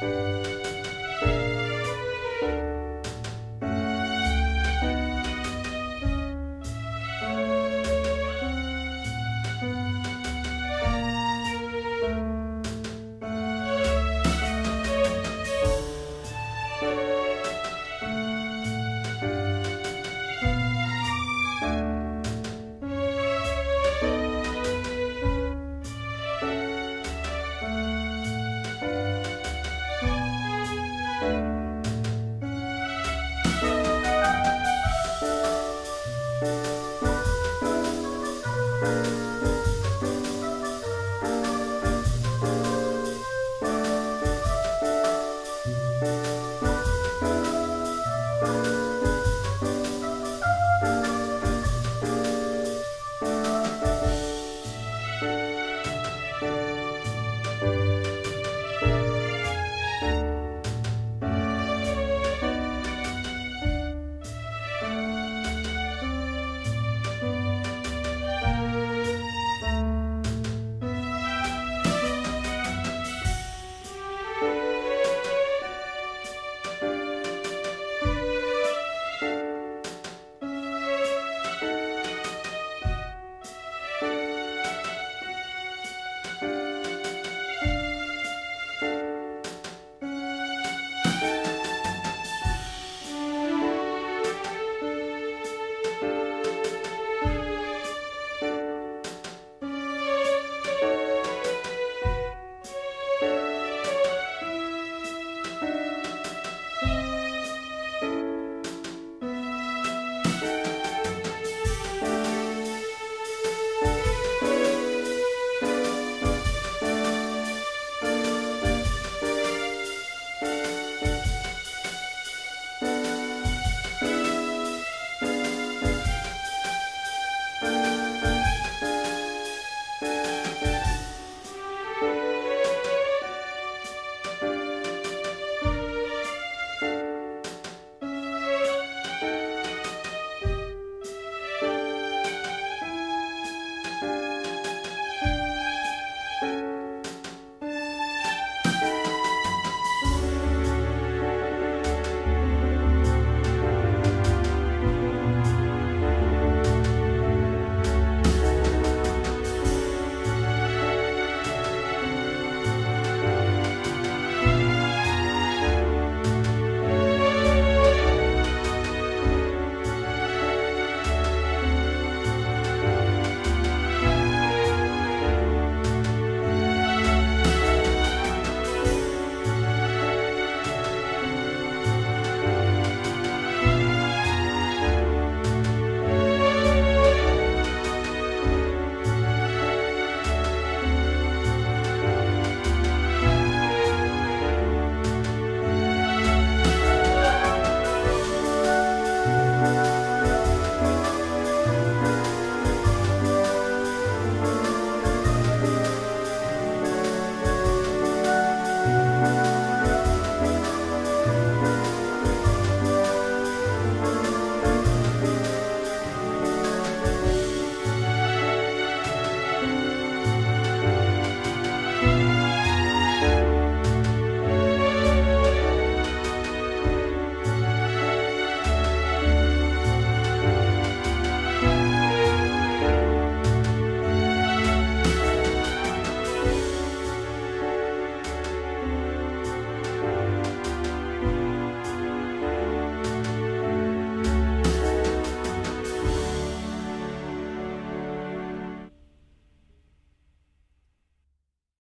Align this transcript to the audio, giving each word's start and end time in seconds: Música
Música 0.00 0.47